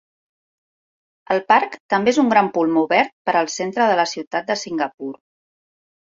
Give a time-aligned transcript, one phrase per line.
[1.35, 4.59] El parc també és un gran pulmó verd per al centre de la ciutat de
[4.65, 5.13] Singapur.